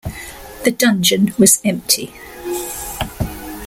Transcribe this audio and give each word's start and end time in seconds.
The 0.63 0.71
dungeon 0.71 1.31
was 1.37 1.59
empty. 1.63 2.11